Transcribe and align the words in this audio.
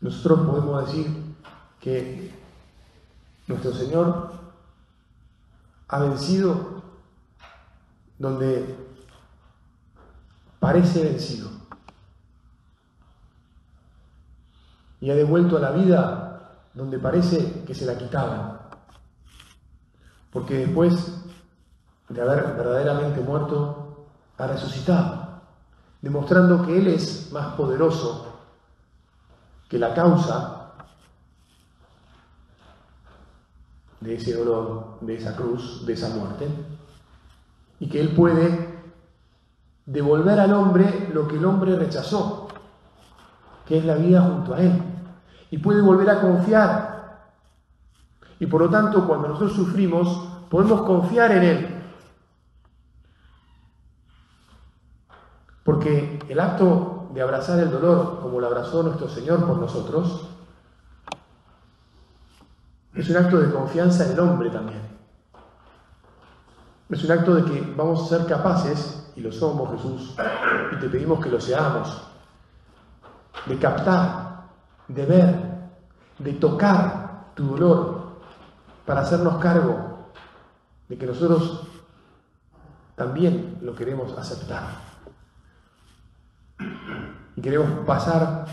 nosotros 0.00 0.46
podemos 0.46 0.86
decir 0.86 1.34
que 1.80 2.32
nuestro 3.46 3.72
Señor 3.72 4.30
ha 5.88 5.98
vencido 6.00 6.82
donde 8.18 8.76
parece 10.60 11.02
vencido 11.02 11.48
y 15.00 15.10
ha 15.10 15.14
devuelto 15.14 15.56
a 15.56 15.60
la 15.60 15.70
vida 15.70 16.28
donde 16.74 16.98
parece 16.98 17.64
que 17.64 17.74
se 17.74 17.86
la 17.86 17.96
quitaban. 17.96 18.58
Porque 20.32 20.58
después 20.58 21.22
de 22.08 22.20
haber 22.20 22.54
verdaderamente 22.56 23.20
muerto, 23.20 24.06
ha 24.36 24.46
resucitado, 24.46 25.40
demostrando 26.00 26.64
que 26.64 26.78
Él 26.78 26.88
es 26.88 27.32
más 27.32 27.54
poderoso 27.54 28.27
que 29.68 29.78
la 29.78 29.94
causa 29.94 30.72
de 34.00 34.14
ese 34.14 34.34
dolor, 34.34 34.98
de 35.00 35.16
esa 35.16 35.36
cruz, 35.36 35.84
de 35.84 35.92
esa 35.92 36.08
muerte, 36.10 36.48
y 37.80 37.88
que 37.88 38.00
Él 38.00 38.14
puede 38.14 38.68
devolver 39.86 40.38
al 40.40 40.52
hombre 40.52 41.10
lo 41.12 41.28
que 41.28 41.36
el 41.36 41.44
hombre 41.44 41.76
rechazó, 41.76 42.48
que 43.66 43.78
es 43.78 43.84
la 43.84 43.94
vida 43.94 44.22
junto 44.22 44.54
a 44.54 44.60
Él, 44.60 44.82
y 45.50 45.58
puede 45.58 45.82
volver 45.82 46.08
a 46.10 46.20
confiar. 46.20 47.28
Y 48.38 48.46
por 48.46 48.62
lo 48.62 48.70
tanto, 48.70 49.06
cuando 49.06 49.28
nosotros 49.28 49.54
sufrimos, 49.54 50.28
podemos 50.48 50.82
confiar 50.82 51.32
en 51.32 51.42
Él. 51.42 51.74
Porque 55.64 56.18
el 56.28 56.40
acto 56.40 56.97
de 57.18 57.24
abrazar 57.24 57.58
el 57.58 57.72
dolor, 57.72 58.20
como 58.20 58.38
lo 58.38 58.46
abrazó 58.46 58.80
nuestro 58.80 59.08
Señor 59.08 59.44
por 59.44 59.58
nosotros, 59.58 60.28
es 62.94 63.10
un 63.10 63.16
acto 63.16 63.40
de 63.40 63.52
confianza 63.52 64.06
en 64.06 64.12
el 64.12 64.20
hombre 64.20 64.50
también. 64.50 64.80
Es 66.88 67.02
un 67.02 67.10
acto 67.10 67.34
de 67.34 67.44
que 67.44 67.74
vamos 67.76 68.04
a 68.04 68.16
ser 68.16 68.26
capaces, 68.28 69.10
y 69.16 69.20
lo 69.20 69.32
somos 69.32 69.68
Jesús, 69.72 70.14
y 70.70 70.76
te 70.76 70.88
pedimos 70.88 71.18
que 71.18 71.28
lo 71.28 71.40
seamos, 71.40 72.02
de 73.46 73.58
captar, 73.58 74.44
de 74.86 75.04
ver, 75.04 75.34
de 76.20 76.34
tocar 76.34 77.32
tu 77.34 77.48
dolor, 77.48 78.20
para 78.86 79.00
hacernos 79.00 79.42
cargo 79.42 80.12
de 80.88 80.96
que 80.96 81.06
nosotros 81.06 81.66
también 82.94 83.58
lo 83.60 83.74
queremos 83.74 84.16
aceptar. 84.16 84.87
Y 87.38 87.40
queremos 87.40 87.86
pasar 87.86 88.46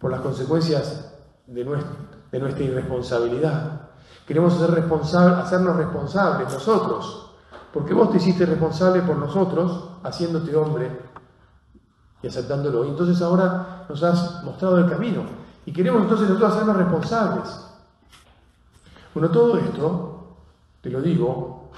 por 0.00 0.10
las 0.10 0.22
consecuencias 0.22 1.12
de 1.46 1.66
nuestra, 1.66 2.64
irresponsabilidad. 2.64 3.90
Queremos 4.26 4.54
ser 4.54 4.70
responsable, 4.70 5.42
hacernos 5.42 5.76
responsables 5.76 6.50
nosotros, 6.50 7.30
porque 7.74 7.92
vos 7.92 8.10
te 8.10 8.16
hiciste 8.16 8.46
responsable 8.46 9.02
por 9.02 9.16
nosotros, 9.18 9.90
haciéndote 10.02 10.56
hombre 10.56 10.98
y 12.22 12.26
aceptándolo. 12.26 12.86
Y 12.86 12.88
entonces 12.88 13.20
ahora 13.20 13.84
nos 13.86 14.02
has 14.02 14.42
mostrado 14.44 14.78
el 14.78 14.88
camino. 14.88 15.24
Y 15.66 15.72
queremos 15.74 16.00
entonces 16.00 16.26
nosotros 16.26 16.54
hacernos 16.54 16.76
responsables. 16.78 17.66
Bueno, 19.12 19.30
todo 19.30 19.58
esto, 19.58 20.38
te 20.80 20.88
lo 20.88 21.02
digo, 21.02 21.70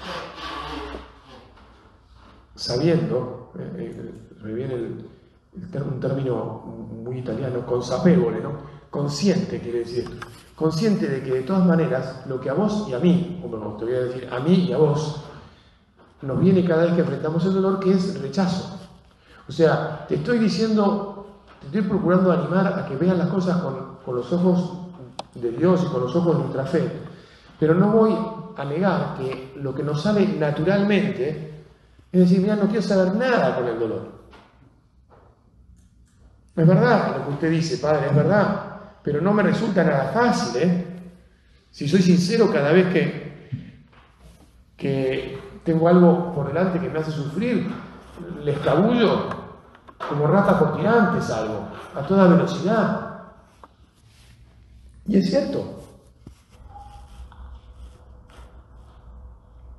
sabiendo, 2.55 3.51
eh, 3.59 3.73
eh, 3.77 4.37
me 4.41 4.53
viene 4.53 4.75
el, 4.75 5.14
un 5.55 5.99
término 5.99 6.63
muy 7.03 7.19
italiano, 7.19 7.65
consapevole, 7.65 8.41
¿no? 8.41 8.53
Consciente 8.89 9.59
quiere 9.59 9.79
decir. 9.79 10.09
Consciente 10.55 11.07
de 11.07 11.21
que 11.21 11.31
de 11.31 11.41
todas 11.41 11.65
maneras 11.65 12.23
lo 12.27 12.39
que 12.39 12.49
a 12.49 12.53
vos 12.53 12.87
y 12.87 12.93
a 12.93 12.99
mí, 12.99 13.41
o 13.43 13.75
te 13.77 13.85
voy 13.85 13.93
a 13.93 13.99
decir 13.99 14.29
a 14.31 14.39
mí 14.39 14.67
y 14.69 14.73
a 14.73 14.77
vos, 14.77 15.23
nos 16.21 16.39
viene 16.39 16.63
cada 16.63 16.85
vez 16.85 16.93
que 16.93 17.01
enfrentamos 17.01 17.45
el 17.45 17.53
dolor, 17.53 17.79
que 17.79 17.91
es 17.91 18.21
rechazo. 18.21 18.79
O 19.47 19.51
sea, 19.51 20.05
te 20.07 20.15
estoy 20.15 20.39
diciendo, 20.39 21.27
te 21.59 21.67
estoy 21.67 21.81
procurando 21.81 22.31
animar 22.31 22.67
a 22.67 22.85
que 22.85 22.95
veas 22.95 23.17
las 23.17 23.27
cosas 23.27 23.57
con, 23.61 23.97
con 24.05 24.15
los 24.15 24.31
ojos 24.31 24.71
de 25.35 25.51
Dios 25.51 25.83
y 25.83 25.91
con 25.91 26.01
los 26.01 26.15
ojos 26.15 26.37
de 26.37 26.43
nuestra 26.43 26.65
fe. 26.65 26.89
Pero 27.59 27.75
no 27.75 27.91
voy 27.91 28.15
a 28.55 28.63
negar 28.63 29.17
que 29.17 29.53
lo 29.57 29.75
que 29.75 29.83
nos 29.83 30.01
sale 30.01 30.25
naturalmente 30.39 31.55
es 32.15 32.21
decir, 32.21 32.39
mira, 32.39 32.55
no 32.55 32.67
quiero 32.67 32.81
saber 32.81 33.13
nada 33.15 33.57
con 33.57 33.67
el 33.67 33.77
dolor. 33.77 34.07
Es 36.55 36.65
verdad 36.65 37.17
lo 37.17 37.25
que 37.25 37.31
usted 37.33 37.51
dice, 37.51 37.77
padre, 37.77 38.07
es 38.07 38.15
verdad, 38.15 38.79
pero 39.03 39.19
no 39.19 39.33
me 39.33 39.43
resulta 39.43 39.83
nada 39.83 40.11
fácil, 40.13 40.61
¿eh? 40.61 40.87
Si 41.69 41.87
soy 41.87 42.01
sincero, 42.01 42.49
cada 42.51 42.71
vez 42.71 42.93
que, 42.93 43.49
que 44.77 45.39
tengo 45.65 45.89
algo 45.89 46.33
por 46.33 46.47
delante 46.47 46.79
que 46.79 46.89
me 46.89 46.99
hace 46.99 47.11
sufrir, 47.11 47.69
le 48.41 48.51
escabullo 48.51 49.27
como 50.07 50.27
rata 50.27 50.57
por 50.57 50.77
tirantes 50.77 51.29
algo, 51.29 51.67
a 51.95 52.01
toda 52.01 52.27
velocidad. 52.27 53.23
Y 55.07 55.17
es 55.17 55.29
cierto. 55.29 55.81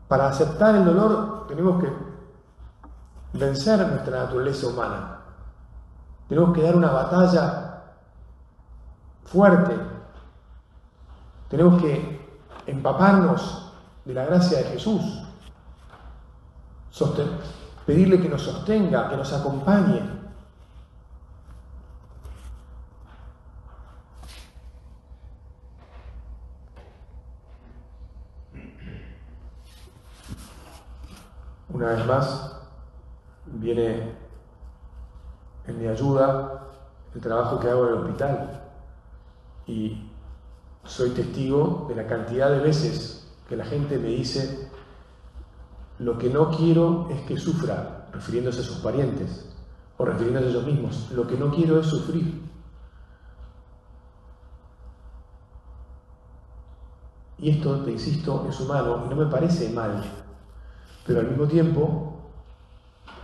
Para 0.08 0.28
aceptar 0.28 0.74
el 0.74 0.84
dolor 0.84 1.46
tenemos 1.48 1.82
que 1.82 1.90
vencer 3.32 3.78
nuestra 3.88 4.24
naturaleza 4.24 4.66
humana. 4.68 5.15
Tenemos 6.28 6.54
que 6.54 6.62
dar 6.62 6.76
una 6.76 6.90
batalla 6.90 7.82
fuerte. 9.24 9.76
Tenemos 11.48 11.80
que 11.80 12.20
empaparnos 12.66 13.72
de 14.04 14.14
la 14.14 14.24
gracia 14.24 14.58
de 14.58 14.64
Jesús. 14.64 15.22
pedirle 17.84 18.20
que 18.20 18.28
nos 18.28 18.42
sostenga, 18.42 19.08
que 19.08 19.16
nos 19.16 19.32
acompañe. 19.32 20.16
Una 31.68 31.86
vez 31.88 32.06
más, 32.06 32.56
viene 33.44 34.25
ayuda 35.96 36.66
el 37.14 37.20
trabajo 37.20 37.58
que 37.58 37.68
hago 37.70 37.86
en 37.86 37.92
el 37.94 38.00
hospital 38.00 38.62
y 39.66 40.10
soy 40.84 41.10
testigo 41.10 41.86
de 41.88 41.96
la 41.96 42.06
cantidad 42.06 42.50
de 42.50 42.60
veces 42.60 43.26
que 43.48 43.56
la 43.56 43.64
gente 43.64 43.98
me 43.98 44.08
dice 44.08 44.70
lo 45.98 46.18
que 46.18 46.28
no 46.28 46.50
quiero 46.50 47.08
es 47.10 47.22
que 47.22 47.38
sufra, 47.38 48.08
refiriéndose 48.12 48.60
a 48.60 48.64
sus 48.64 48.78
parientes 48.78 49.48
o 49.96 50.04
refiriéndose 50.04 50.46
a 50.46 50.50
ellos 50.50 50.66
mismos, 50.66 51.10
lo 51.12 51.26
que 51.26 51.36
no 51.36 51.50
quiero 51.50 51.80
es 51.80 51.86
sufrir. 51.86 52.44
Y 57.38 57.50
esto, 57.50 57.80
te 57.80 57.92
insisto, 57.92 58.46
es 58.48 58.60
humano 58.60 59.04
y 59.06 59.08
no 59.08 59.16
me 59.16 59.26
parece 59.26 59.70
mal, 59.70 60.02
pero 61.06 61.20
al 61.20 61.28
mismo 61.28 61.46
tiempo 61.46 62.14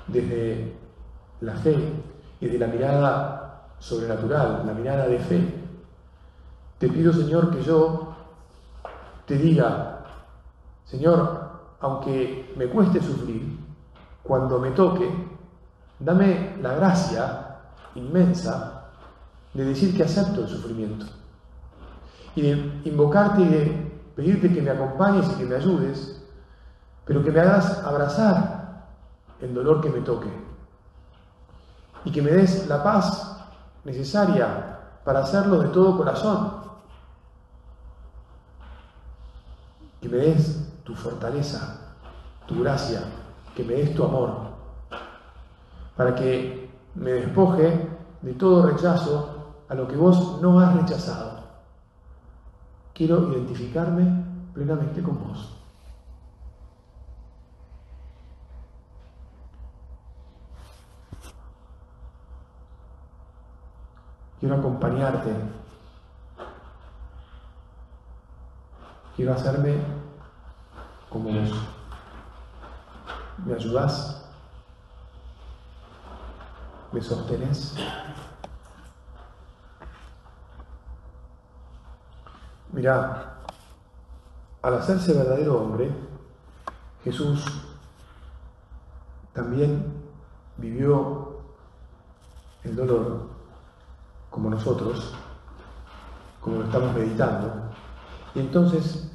desde 0.07 0.75
la 1.41 1.55
fe 1.57 1.93
y 2.43 2.49
de 2.49 2.59
la 2.59 2.67
mirada 2.67 3.69
sobrenatural, 3.79 4.65
la 4.67 4.75
mirada 4.75 5.07
de 5.07 5.19
fe. 5.21 5.65
Te 6.77 6.89
pido, 6.89 7.13
Señor, 7.13 7.55
que 7.55 7.63
yo 7.63 8.15
te 9.27 9.39
diga, 9.39 10.01
Señor, 10.85 11.51
aunque 11.81 12.53
me 12.57 12.67
cueste 12.67 13.01
sufrir, 13.01 13.59
cuando 14.25 14.59
me 14.59 14.73
toque, 14.73 15.09
dame 16.01 16.57
la 16.61 16.75
gracia 16.75 17.59
inmensa 17.95 18.89
de 19.55 19.65
decir 19.65 19.97
que 19.97 20.03
acepto 20.03 20.41
el 20.41 20.49
sufrimiento 20.49 21.07
y 22.35 22.43
de 22.43 22.81
invocarte 22.87 23.43
y 23.43 23.49
de 23.49 23.93
pedirte 24.17 24.53
que 24.53 24.63
me 24.63 24.71
acompañes 24.71 25.31
y 25.31 25.35
que 25.37 25.45
me 25.45 25.55
ayudes, 25.55 26.21
pero 27.05 27.23
que 27.23 27.31
me 27.31 27.39
hagas 27.39 27.85
abrazar 27.85 28.89
el 29.41 29.55
dolor 29.55 29.81
que 29.81 29.91
me 29.91 30.01
toque 30.01 30.52
y 32.05 32.11
que 32.11 32.23
me 32.23 32.31
des 32.31 32.67
la 32.69 32.83
paz 32.83 33.37
necesaria 33.85 34.79
para 35.05 35.21
hacerlo 35.21 35.61
de 35.61 35.69
todo 35.69 35.97
corazón. 35.97 36.63
Que 40.01 40.09
me 40.09 40.19
des 40.19 40.83
tu 40.85 40.95
fortaleza, 40.95 41.95
tu 42.47 42.61
gracia, 42.61 43.03
que 43.55 43.65
me 43.65 43.75
des 43.75 43.95
tu 43.95 44.05
amor, 44.05 44.37
para 45.97 46.15
que 46.15 46.71
me 46.95 47.13
despoje 47.13 47.89
de 48.21 48.33
todo 48.35 48.67
rechazo 48.67 49.55
a 49.69 49.75
lo 49.75 49.87
que 49.87 49.97
vos 49.97 50.41
no 50.41 50.61
has 50.61 50.75
rechazado. 50.75 51.41
Quiero 52.95 53.33
identificarme 53.33 54.25
plenamente 54.53 55.03
con 55.03 55.19
vos. 55.23 55.62
quiero 64.43 64.57
acompañarte, 64.57 65.33
quiero 69.15 69.35
hacerme 69.35 69.77
como 71.09 71.31
vos. 71.31 71.53
¿Me 73.47 73.55
ayudas? 73.55 74.29
¿Me 76.91 77.01
sostenés? 77.01 77.77
Mirá, 82.73 83.37
al 84.61 84.75
hacerse 84.75 85.13
verdadero 85.13 85.63
hombre, 85.63 85.89
Jesús 87.05 87.45
también 89.33 90.03
vivió 90.57 91.43
el 92.65 92.75
dolor 92.75 93.32
como 94.43 94.57
nosotros, 94.57 95.15
como 96.41 96.59
lo 96.59 96.65
estamos 96.65 96.93
meditando. 96.95 97.71
Y 98.35 98.41
entonces 98.41 99.09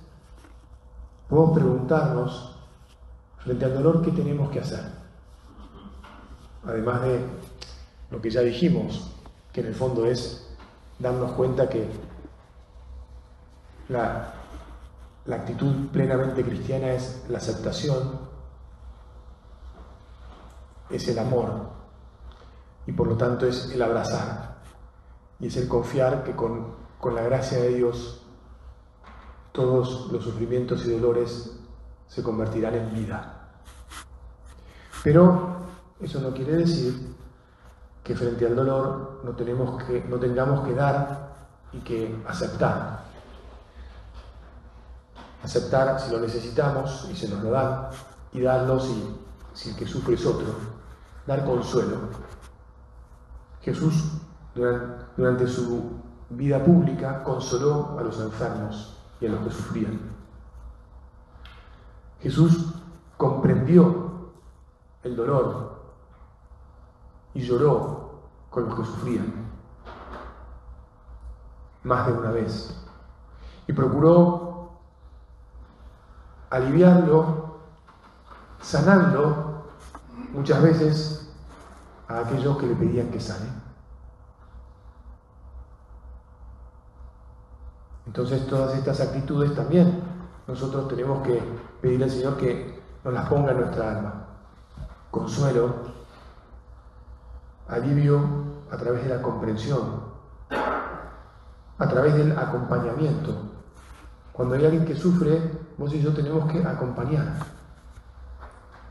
podemos 1.27 1.53
preguntarnos, 1.53 2.55
frente 3.39 3.65
al 3.65 3.73
dolor, 3.73 4.01
¿qué 4.01 4.11
tenemos 4.11 4.49
que 4.51 4.61
hacer? 4.61 4.85
Además 6.65 7.01
de 7.01 7.25
lo 8.09 8.21
que 8.21 8.29
ya 8.29 8.39
dijimos, 8.39 9.11
que 9.51 9.59
en 9.59 9.67
el 9.67 9.75
fondo 9.75 10.05
es 10.05 10.47
darnos 10.97 11.33
cuenta 11.33 11.67
que 11.67 11.89
la, 13.89 14.33
la 15.25 15.35
actitud 15.35 15.89
plenamente 15.91 16.41
cristiana 16.41 16.93
es 16.93 17.25
la 17.27 17.39
aceptación, 17.39 18.17
es 20.89 21.05
el 21.09 21.19
amor 21.19 21.51
y 22.85 22.93
por 22.93 23.07
lo 23.07 23.17
tanto 23.17 23.45
es 23.45 23.69
el 23.73 23.81
abrazar 23.81 24.56
y 25.39 25.47
es 25.47 25.57
el 25.57 25.67
confiar 25.67 26.23
que 26.23 26.35
con, 26.35 26.75
con 26.99 27.15
la 27.15 27.21
gracia 27.21 27.59
de 27.59 27.75
Dios 27.75 28.21
todos 29.51 30.11
los 30.11 30.23
sufrimientos 30.23 30.85
y 30.85 30.91
dolores 30.91 31.59
se 32.07 32.23
convertirán 32.23 32.75
en 32.75 32.93
vida. 32.93 33.49
Pero 35.03 35.57
eso 35.99 36.21
no 36.21 36.33
quiere 36.33 36.57
decir 36.57 37.15
que 38.03 38.15
frente 38.15 38.45
al 38.45 38.55
dolor 38.55 39.21
no, 39.23 39.31
tenemos 39.35 39.83
que, 39.83 40.03
no 40.07 40.17
tengamos 40.17 40.65
que 40.65 40.73
dar 40.73 41.35
y 41.73 41.79
que 41.79 42.23
aceptar. 42.27 43.05
Aceptar 45.43 45.99
si 45.99 46.11
lo 46.11 46.19
necesitamos 46.19 47.07
y 47.11 47.15
se 47.15 47.27
nos 47.27 47.43
lo 47.43 47.51
dan, 47.51 47.89
y 48.31 48.41
darlo 48.41 48.79
si, 48.79 49.17
si 49.53 49.69
el 49.69 49.75
que 49.75 49.85
sufre 49.87 50.15
es 50.15 50.25
otro. 50.25 50.47
Dar 51.25 51.45
consuelo. 51.45 51.97
Jesús 53.61 54.16
durante 55.15 55.47
su 55.47 55.91
vida 56.29 56.63
pública 56.63 57.23
consoló 57.23 57.97
a 57.97 58.03
los 58.03 58.19
enfermos 58.19 58.97
y 59.19 59.27
a 59.27 59.29
los 59.29 59.41
que 59.41 59.51
sufrían. 59.51 59.99
Jesús 62.19 62.73
comprendió 63.15 64.31
el 65.03 65.15
dolor 65.15 65.77
y 67.33 67.41
lloró 67.41 68.21
con 68.49 68.65
los 68.65 68.75
que 68.75 68.85
sufrían 68.85 69.33
más 71.83 72.07
de 72.07 72.13
una 72.13 72.31
vez 72.31 72.83
y 73.67 73.73
procuró 73.73 74.71
aliviarlo, 76.49 77.59
sanando 78.61 79.67
muchas 80.33 80.61
veces 80.61 81.29
a 82.07 82.19
aquellos 82.19 82.57
que 82.57 82.67
le 82.67 82.75
pedían 82.75 83.09
que 83.09 83.19
sane. 83.19 83.66
Entonces 88.17 88.47
todas 88.47 88.75
estas 88.75 88.99
actitudes 88.99 89.53
también 89.53 90.01
nosotros 90.47 90.87
tenemos 90.87 91.21
que 91.21 91.39
pedir 91.79 92.03
al 92.03 92.09
Señor 92.09 92.35
que 92.35 92.81
nos 93.03 93.13
las 93.13 93.29
ponga 93.29 93.51
en 93.51 93.59
nuestra 93.59 93.91
alma. 93.91 94.25
Consuelo, 95.11 95.75
alivio 97.67 98.19
a 98.71 98.77
través 98.77 99.03
de 99.03 99.15
la 99.15 99.21
comprensión, 99.21 100.01
a 100.49 101.87
través 101.87 102.15
del 102.15 102.35
acompañamiento. 102.35 103.35
Cuando 104.33 104.55
hay 104.55 104.65
alguien 104.65 104.85
que 104.85 104.95
sufre, 104.95 105.51
vos 105.77 105.93
y 105.93 106.01
yo 106.01 106.11
tenemos 106.11 106.51
que 106.51 106.65
acompañar. 106.65 107.35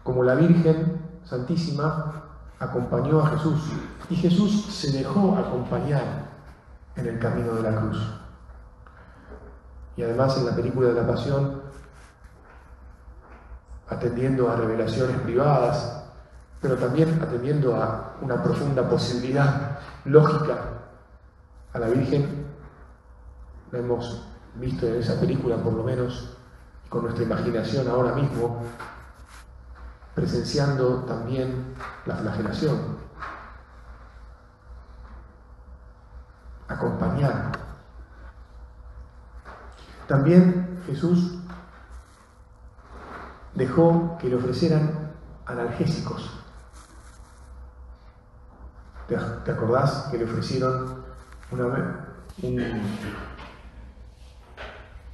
Como 0.04 0.22
la 0.22 0.36
Virgen 0.36 1.02
Santísima 1.24 2.22
acompañó 2.60 3.22
a 3.22 3.30
Jesús 3.30 3.72
y 4.08 4.14
Jesús 4.14 4.66
se 4.66 4.92
dejó 4.92 5.36
acompañar 5.36 6.28
en 6.94 7.08
el 7.08 7.18
camino 7.18 7.54
de 7.54 7.62
la 7.62 7.80
cruz. 7.80 8.15
Y 9.96 10.02
además 10.02 10.36
en 10.36 10.46
la 10.46 10.54
película 10.54 10.88
de 10.88 10.94
la 10.94 11.06
Pasión, 11.06 11.62
atendiendo 13.88 14.50
a 14.50 14.56
revelaciones 14.56 15.18
privadas, 15.20 16.04
pero 16.60 16.76
también 16.76 17.20
atendiendo 17.22 17.74
a 17.76 18.16
una 18.20 18.42
profunda 18.42 18.88
posibilidad 18.88 19.78
lógica, 20.04 20.58
a 21.72 21.78
la 21.78 21.88
Virgen, 21.88 22.46
la 23.70 23.78
hemos 23.78 24.26
visto 24.54 24.86
en 24.86 24.96
esa 24.96 25.18
película 25.20 25.56
por 25.56 25.72
lo 25.72 25.82
menos, 25.82 26.36
con 26.88 27.02
nuestra 27.02 27.24
imaginación 27.24 27.88
ahora 27.88 28.14
mismo, 28.14 28.62
presenciando 30.14 31.04
también 31.04 31.74
la 32.06 32.16
flagelación, 32.16 32.78
acompañar 36.68 37.65
también 40.06 40.80
Jesús 40.86 41.38
dejó 43.54 44.16
que 44.18 44.28
le 44.28 44.36
ofrecieran 44.36 45.12
analgésicos. 45.46 46.30
¿Te, 49.08 49.16
acordás 49.16 50.08
que 50.10 50.18
le 50.18 50.24
ofrecieron 50.24 51.04
una, 51.52 52.06
un 52.42 52.82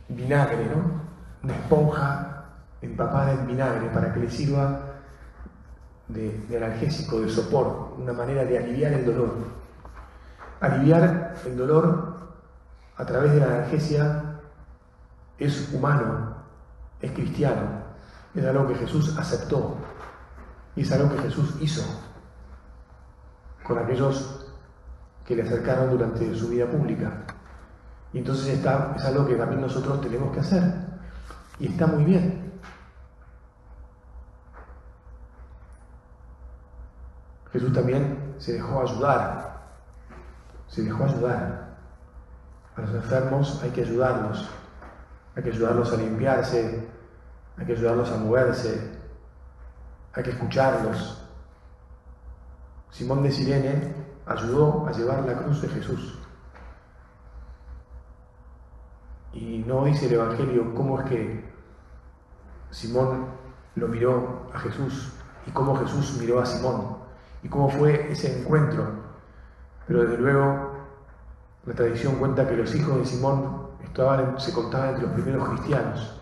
vinagre, 0.09 0.67
¿no? 0.67 1.03
Una 1.43 1.55
esponja 1.55 2.45
empapada 2.81 3.33
en 3.33 3.47
vinagre 3.47 3.89
para 3.89 4.13
que 4.13 4.21
le 4.21 4.31
sirva 4.31 4.81
de, 6.09 6.39
de 6.49 6.57
analgésico, 6.57 7.21
de 7.21 7.29
sopor, 7.29 7.95
una 7.99 8.13
manera 8.13 8.45
de 8.45 8.59
aliviar 8.59 8.93
el 8.93 9.05
dolor. 9.05 9.35
Aliviar 10.61 11.35
el 11.45 11.57
dolor 11.57 12.17
a 12.97 13.05
través 13.05 13.33
de 13.33 13.41
la 13.41 13.47
analgesia 13.47 14.32
es 15.45 15.73
humano, 15.73 16.37
es 17.01 17.13
cristiano, 17.13 17.83
es 18.35 18.45
algo 18.45 18.69
que 18.69 18.75
Jesús 18.75 19.17
aceptó 19.19 19.77
y 20.77 20.83
es 20.83 20.93
algo 20.93 21.11
que 21.11 21.23
Jesús 21.23 21.55
hizo 21.61 21.83
con 23.63 23.79
aquellos 23.79 24.47
que 25.27 25.37
le 25.37 25.43
acercaron 25.43 25.91
durante 25.91 26.35
su 26.35 26.49
vida 26.49 26.67
pública. 26.67 27.25
Y 28.13 28.19
entonces 28.19 28.49
está, 28.49 28.95
es 28.97 29.05
algo 29.05 29.27
que 29.27 29.37
también 29.37 29.61
nosotros 29.61 30.01
tenemos 30.01 30.33
que 30.33 30.41
hacer. 30.41 30.63
Y 31.59 31.69
está 31.69 31.87
muy 31.87 32.05
bien. 32.05 32.53
Jesús 37.53 37.73
también 37.73 38.35
se 38.39 38.55
dejó 38.55 38.83
ayudar. 38.83 39.63
Se 40.69 40.83
dejó 40.83 41.05
ayudar. 41.05 41.77
A 42.77 42.81
los 42.81 42.95
enfermos 42.95 43.61
hay 43.63 43.71
que 43.71 43.83
ayudarlos 43.83 44.49
hay 45.35 45.43
que 45.43 45.51
ayudarlos 45.51 45.93
a 45.93 45.97
limpiarse, 45.97 46.89
hay 47.57 47.67
que 47.67 47.73
ayudarlos 47.73 48.11
a 48.11 48.17
moverse, 48.17 48.99
hay 50.15 50.23
que 50.23 50.31
escucharlos. 50.31 51.23
Simón 52.91 53.23
de 53.23 53.33
Sirene 53.33 53.95
ayudó 54.27 54.87
a 54.87 54.93
llevar 54.93 55.25
la 55.25 55.35
cruz 55.35 55.63
de 55.63 55.69
Jesús. 55.69 56.19
Y 59.33 59.65
no 59.67 59.85
dice 59.87 60.07
el 60.07 60.15
Evangelio 60.15 60.75
cómo 60.75 61.01
es 61.01 61.09
que 61.09 61.53
Simón 62.71 63.27
lo 63.77 63.89
miró 63.89 64.51
a 64.53 64.59
Jesús 64.59 65.13
y 65.47 65.51
cómo 65.53 65.75
Jesús 65.77 66.19
miró 66.21 66.41
a 66.41 66.47
Simón 66.47 66.99
y 67.43 67.49
cómo 67.49 67.71
fue 67.71 68.13
ese 68.13 68.41
encuentro. 68.41 68.87
Pero 69.87 70.03
desde 70.03 70.19
luego 70.19 70.73
la 71.65 71.75
tradición 71.75 72.17
cuenta 72.17 72.47
que 72.47 72.57
los 72.57 72.75
hijos 72.75 72.99
de 72.99 73.07
Simón 73.07 73.62
se 74.39 74.53
contaban 74.53 74.91
entre 74.91 75.07
los 75.07 75.13
primeros 75.13 75.49
cristianos. 75.51 76.13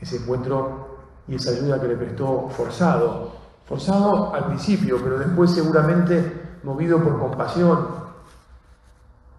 Ese 0.00 0.16
encuentro 0.16 0.98
y 1.26 1.34
esa 1.34 1.50
ayuda 1.50 1.80
que 1.80 1.88
le 1.88 1.96
prestó 1.96 2.48
forzado, 2.50 3.32
forzado 3.66 4.34
al 4.34 4.46
principio, 4.46 4.98
pero 5.02 5.18
después 5.18 5.52
seguramente 5.52 6.58
movido 6.62 7.02
por 7.02 7.18
compasión. 7.18 7.98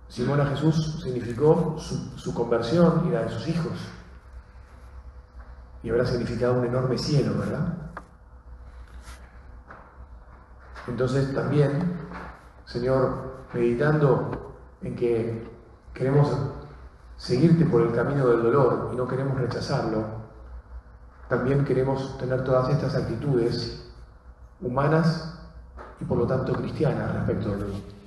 Simón 0.07 0.41
a 0.41 0.45
Jesús 0.47 1.01
significó 1.03 1.75
su, 1.77 2.17
su 2.17 2.33
conversión 2.33 3.05
y 3.07 3.11
la 3.11 3.23
de 3.23 3.29
sus 3.29 3.47
hijos. 3.47 3.73
Y 5.83 5.89
habrá 5.89 6.05
significado 6.05 6.55
un 6.55 6.65
enorme 6.65 6.97
cielo, 6.97 7.37
¿verdad? 7.37 7.73
Entonces 10.87 11.33
también, 11.33 11.93
Señor, 12.65 13.45
meditando 13.53 14.48
en 14.81 14.95
que 14.95 15.47
queremos 15.93 16.31
seguirte 17.17 17.65
por 17.65 17.81
el 17.81 17.91
camino 17.93 18.27
del 18.27 18.43
dolor 18.43 18.91
y 18.93 18.95
no 18.95 19.07
queremos 19.07 19.37
rechazarlo, 19.37 20.05
también 21.27 21.63
queremos 21.65 22.17
tener 22.17 22.43
todas 22.43 22.69
estas 22.69 22.95
actitudes 22.95 23.85
humanas 24.61 25.35
y 25.99 26.05
por 26.05 26.17
lo 26.17 26.25
tanto 26.25 26.53
cristianas 26.53 27.13
respecto 27.13 27.49
del 27.51 27.59
dolor. 27.59 27.99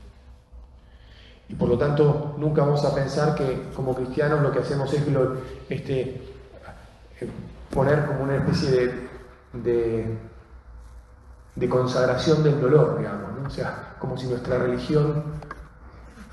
Y 1.48 1.54
por 1.54 1.68
lo 1.68 1.78
tanto 1.78 2.34
nunca 2.38 2.62
vamos 2.62 2.84
a 2.84 2.94
pensar 2.94 3.34
que 3.34 3.70
como 3.76 3.94
cristianos 3.94 4.40
lo 4.40 4.50
que 4.50 4.60
hacemos 4.60 4.92
es 4.92 5.02
este, 5.68 6.00
eh, 7.20 7.30
poner 7.72 8.06
como 8.06 8.24
una 8.24 8.36
especie 8.36 8.92
de, 9.52 10.18
de, 11.54 11.68
consagración 11.68 12.42
del 12.42 12.58
dolor, 12.60 12.98
digamos, 12.98 13.46
o 13.46 13.50
sea, 13.50 13.96
como 13.98 14.16
si 14.16 14.26
nuestra 14.28 14.58
religión 14.58 15.24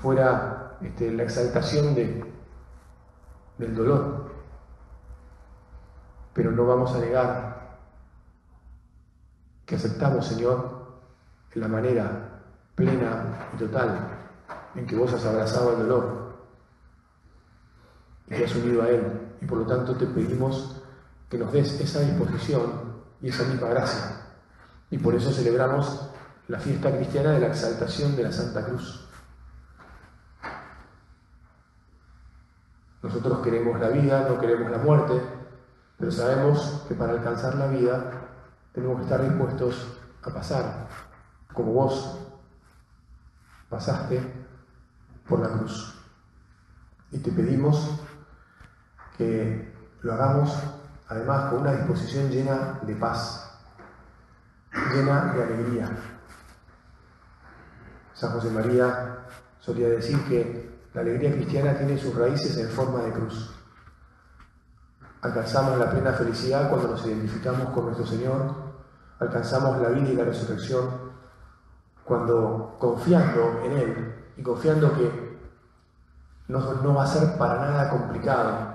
fuera 0.00 0.78
este, 0.80 1.12
la 1.12 1.24
exaltación 1.24 1.94
de, 1.94 2.24
del 3.58 3.74
dolor. 3.74 4.30
Pero 6.32 6.52
no 6.52 6.66
vamos 6.66 6.94
a 6.94 7.00
negar 7.00 7.78
que 9.66 9.76
aceptamos, 9.76 10.26
Señor, 10.26 10.80
la 11.54 11.68
manera 11.68 12.42
plena 12.74 13.50
y 13.54 13.58
total 13.58 14.08
en 14.74 14.86
que 14.86 14.96
vos 14.96 15.12
has 15.12 15.24
abrazado 15.24 15.72
el 15.72 15.78
dolor 15.80 16.34
y 18.26 18.34
te 18.34 18.44
has 18.44 18.54
unido 18.54 18.82
a 18.82 18.88
Él. 18.88 19.28
Y 19.40 19.46
por 19.46 19.58
lo 19.58 19.66
tanto 19.66 19.96
te 19.96 20.06
pedimos 20.06 20.80
que 21.28 21.38
nos 21.38 21.52
des 21.52 21.80
esa 21.80 22.00
disposición 22.00 23.00
y 23.20 23.28
esa 23.28 23.44
misma 23.44 23.68
gracia. 23.68 24.16
Y 24.90 24.98
por 24.98 25.14
eso 25.14 25.30
celebramos 25.30 26.10
la 26.48 26.58
fiesta 26.58 26.90
cristiana 26.96 27.32
de 27.32 27.40
la 27.40 27.48
exaltación 27.48 28.16
de 28.16 28.24
la 28.24 28.32
Santa 28.32 28.64
Cruz. 28.64 29.08
Nosotros 33.10 33.40
queremos 33.40 33.80
la 33.80 33.88
vida, 33.88 34.28
no 34.28 34.38
queremos 34.38 34.70
la 34.70 34.78
muerte, 34.78 35.20
pero 35.98 36.12
sabemos 36.12 36.84
que 36.86 36.94
para 36.94 37.14
alcanzar 37.14 37.56
la 37.56 37.66
vida 37.66 38.08
tenemos 38.72 38.98
que 38.98 39.02
estar 39.02 39.20
dispuestos 39.20 39.98
a 40.22 40.30
pasar, 40.30 40.86
como 41.52 41.72
vos 41.72 42.20
pasaste 43.68 44.22
por 45.28 45.40
la 45.40 45.48
cruz. 45.48 45.92
Y 47.10 47.18
te 47.18 47.32
pedimos 47.32 47.98
que 49.18 49.74
lo 50.02 50.12
hagamos 50.12 50.56
además 51.08 51.50
con 51.50 51.62
una 51.62 51.72
disposición 51.72 52.30
llena 52.30 52.78
de 52.82 52.94
paz, 52.94 53.58
llena 54.94 55.32
de 55.32 55.42
alegría. 55.42 55.90
San 58.14 58.30
José 58.30 58.50
María 58.50 59.18
solía 59.58 59.88
decir 59.88 60.16
que 60.28 60.69
la 60.94 61.02
alegría 61.02 61.32
cristiana 61.32 61.76
tiene 61.76 61.98
sus 61.98 62.14
raíces 62.14 62.56
en 62.56 62.68
forma 62.68 63.02
de 63.02 63.12
cruz. 63.12 63.50
Alcanzamos 65.22 65.78
la 65.78 65.90
plena 65.90 66.12
felicidad 66.12 66.68
cuando 66.68 66.88
nos 66.88 67.06
identificamos 67.06 67.70
con 67.70 67.84
nuestro 67.86 68.06
Señor, 68.06 68.54
alcanzamos 69.18 69.80
la 69.80 69.90
vida 69.90 70.10
y 70.10 70.16
la 70.16 70.24
resurrección 70.24 71.10
cuando 72.04 72.76
confiando 72.80 73.60
en 73.64 73.72
Él 73.72 74.14
y 74.36 74.42
confiando 74.42 74.92
que 74.94 75.38
no, 76.48 76.74
no 76.82 76.94
va 76.94 77.04
a 77.04 77.06
ser 77.06 77.38
para 77.38 77.60
nada 77.60 77.90
complicado, 77.90 78.74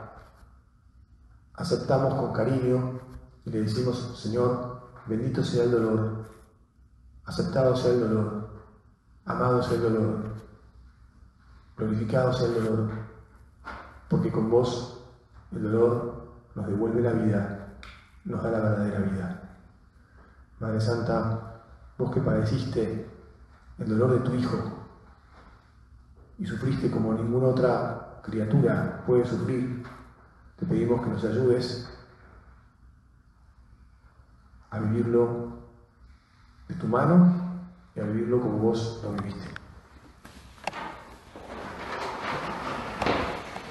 aceptamos 1.55 2.13
con 2.13 2.31
cariño 2.31 2.99
y 3.43 3.49
le 3.49 3.61
decimos, 3.61 4.17
Señor, 4.21 4.89
bendito 5.05 5.43
sea 5.43 5.65
el 5.65 5.71
dolor, 5.71 6.25
aceptado 7.25 7.75
sea 7.75 7.91
el 7.91 8.01
dolor, 8.01 8.49
amado 9.25 9.61
sea 9.61 9.75
el 9.75 9.81
dolor, 9.81 10.44
glorificado 11.77 12.33
sea 12.33 12.47
el 12.47 12.53
dolor, 12.55 12.89
porque 14.09 14.31
con 14.31 14.49
vos 14.49 15.03
el 15.51 15.63
dolor 15.63 16.27
nos 16.55 16.67
devuelve 16.67 17.01
la 17.01 17.11
vida, 17.11 17.67
nos 18.23 18.43
da 18.43 18.51
la 18.51 18.59
verdadera 18.59 18.99
vida. 18.99 19.41
Madre 20.59 20.79
Santa, 20.79 21.61
vos 21.97 22.11
que 22.13 22.21
padeciste 22.21 23.09
el 23.77 23.89
dolor 23.89 24.11
de 24.11 24.19
tu 24.19 24.33
Hijo 24.35 24.57
y 26.37 26.45
sufriste 26.45 26.91
como 26.91 27.13
ninguna 27.13 27.47
otra 27.47 28.21
criatura 28.23 29.03
puede 29.05 29.25
sufrir, 29.25 29.83
te 30.57 30.65
pedimos 30.65 31.01
que 31.01 31.09
nos 31.09 31.23
ayudes 31.23 31.89
a 34.71 34.79
vivirlo 34.79 35.53
de 36.67 36.75
tu 36.75 36.87
mano 36.87 37.61
y 37.95 37.99
a 37.99 38.03
vivirlo 38.03 38.41
como 38.41 38.57
vos 38.57 39.01
lo 39.03 39.11
viviste. 39.11 39.54